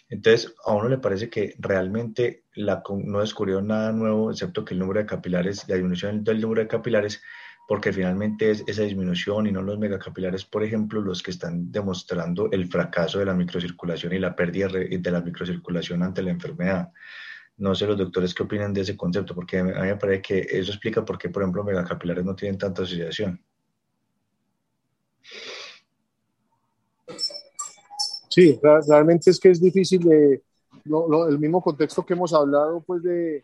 [0.10, 5.02] Entonces, a uno le parece que realmente no descubrió nada nuevo, excepto que el número
[5.02, 7.22] de capilares, la disminución del número de capilares,
[7.68, 12.50] porque finalmente es esa disminución y no los megacapilares, por ejemplo, los que están demostrando
[12.50, 16.94] el fracaso de la microcirculación y la pérdida de la microcirculación ante la enfermedad.
[17.58, 20.40] No sé los doctores qué opinan de ese concepto, porque a mí me parece que
[20.50, 23.44] eso explica por qué, por ejemplo, megacapilares no tienen tanta asociación.
[28.30, 28.58] Sí,
[28.88, 30.42] realmente es que es difícil de,
[30.86, 33.44] el mismo contexto que hemos hablado, pues de,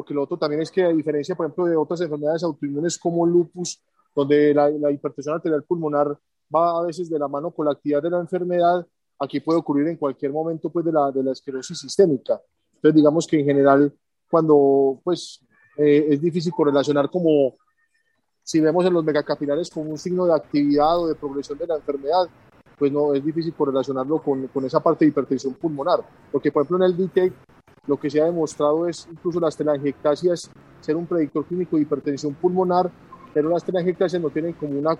[0.00, 3.26] porque lo otro también es que a diferencia, por ejemplo, de otras enfermedades autoinmunes como
[3.26, 3.82] lupus,
[4.16, 6.18] donde la, la hipertensión arterial pulmonar
[6.54, 8.86] va a veces de la mano con la actividad de la enfermedad,
[9.18, 12.40] aquí puede ocurrir en cualquier momento pues, de, la, de la esclerosis sistémica.
[12.76, 13.92] Entonces, digamos que en general,
[14.30, 15.46] cuando pues,
[15.76, 17.56] eh, es difícil correlacionar como
[18.42, 21.76] si vemos en los megacapilares como un signo de actividad o de progresión de la
[21.76, 22.26] enfermedad,
[22.78, 26.00] pues no es difícil correlacionarlo con, con esa parte de hipertensión pulmonar.
[26.32, 27.34] Porque, por ejemplo, en el DTEC
[27.86, 30.50] lo que se ha demostrado es incluso las telangiectasias
[30.80, 32.90] ser un predictor clínico de hipertensión pulmonar,
[33.32, 34.96] pero las telangiectasias no tienen como una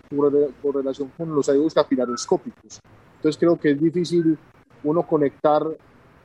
[0.62, 2.80] correlación con los ayudos capilaroscópicos.
[3.16, 4.38] Entonces creo que es difícil
[4.84, 5.62] uno conectar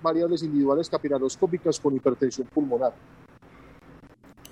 [0.01, 2.93] variables individuales capilaroscópicas con hipertensión pulmonar.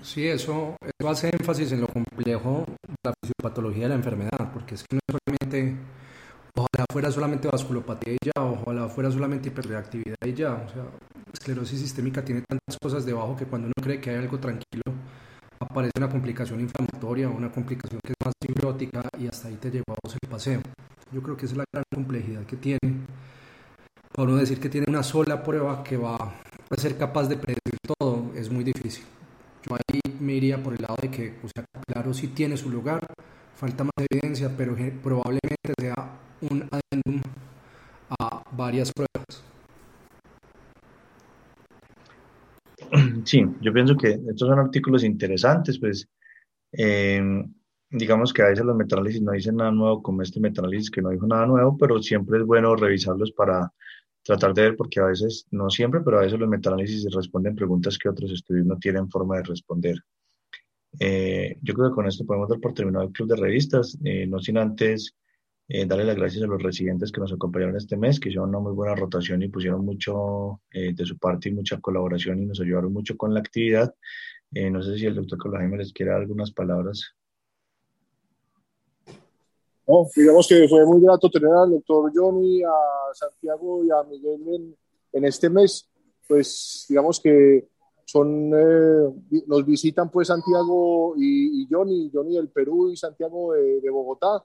[0.02, 4.74] Sí, eso, eso hace énfasis en lo complejo de la fisiopatología de la enfermedad, porque
[4.74, 5.78] es que no es solamente
[6.56, 10.52] Ojalá fuera solamente vasculopatía y ya, ojalá fuera solamente hiperreactividad y ya.
[10.52, 10.84] O sea,
[11.34, 14.82] esclerosis sistémica tiene tantas cosas debajo que cuando uno cree que hay algo tranquilo,
[15.58, 19.70] aparece una complicación inflamatoria o una complicación que es más fibrótica y hasta ahí te
[19.70, 20.60] llevamos el paseo.
[21.12, 22.78] Yo creo que esa es la gran complejidad que tiene.
[24.12, 27.78] Para uno decir que tiene una sola prueba que va a ser capaz de predecir
[27.98, 29.04] todo es muy difícil.
[29.68, 33.00] Yo ahí me iría por el lado de que, sea, claro, sí tiene su lugar,
[33.56, 35.94] falta más evidencia, pero probablemente sea
[36.42, 37.22] un adendum
[38.20, 39.53] a varias pruebas.
[43.24, 46.08] Sí, yo pienso que estos son artículos interesantes, pues
[46.72, 47.20] eh,
[47.90, 51.10] digamos que a veces los metanálisis no dicen nada nuevo, como este metanálisis que no
[51.10, 53.72] dijo nada nuevo, pero siempre es bueno revisarlos para
[54.22, 57.98] tratar de ver, porque a veces, no siempre, pero a veces los metanálisis responden preguntas
[57.98, 59.96] que otros estudios no tienen forma de responder.
[60.98, 64.26] Eh, yo creo que con esto podemos dar por terminado el club de revistas, eh,
[64.26, 65.14] no sin antes
[65.66, 68.58] eh, darle las gracias a los residentes que nos acompañaron este mes, que hicieron una
[68.58, 72.60] muy buena rotación y pusieron mucho eh, de su parte y mucha colaboración y nos
[72.60, 73.94] ayudaron mucho con la actividad.
[74.52, 77.14] Eh, no sé si el doctor Jaime les quiere dar algunas palabras.
[79.86, 84.42] No, digamos que fue muy grato tener al doctor Johnny, a Santiago y a Miguel
[84.46, 84.76] en,
[85.12, 85.88] en este mes.
[86.28, 87.68] Pues digamos que
[88.04, 93.90] son, nos visitan pues Santiago y, y, Johnny, Johnny del Perú y Santiago de, de
[93.90, 94.44] Bogotá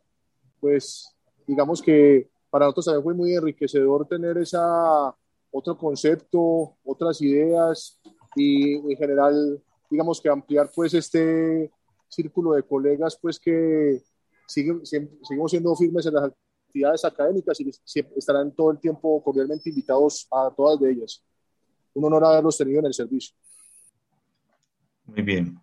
[0.60, 1.16] pues
[1.47, 5.16] digamos que para nosotros también fue muy enriquecedor tener esa
[5.51, 7.99] otro concepto, otras ideas
[8.36, 11.72] y en general, digamos que ampliar pues este
[12.07, 14.01] círculo de colegas pues que
[14.47, 16.32] siguen, seguimos siendo firmes en las
[16.68, 17.72] actividades académicas y
[18.16, 21.24] estarán todo el tiempo cordialmente invitados a todas de ellas.
[21.93, 23.36] Un honor haberlos tenido en el servicio.
[25.05, 25.60] Muy bien.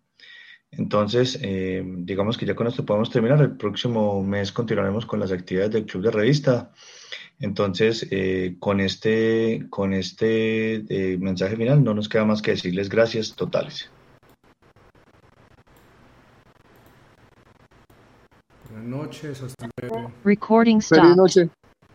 [0.71, 3.41] Entonces, eh, digamos que ya con esto podemos terminar.
[3.41, 6.73] El próximo mes continuaremos con las actividades del Club de Revista.
[7.39, 12.89] Entonces, eh, con este, con este eh, mensaje final no nos queda más que decirles
[12.89, 13.91] gracias totales.
[18.71, 20.13] Buenas noches, hasta luego.
[20.25, 21.49] Recording Feliz noche.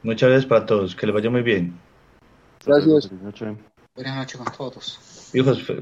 [0.03, 1.73] Muchas gracias para todos, que les vaya muy bien.
[2.65, 3.09] Gracias.
[3.95, 5.31] Buenas noches con todos.
[5.33, 5.63] Hijos,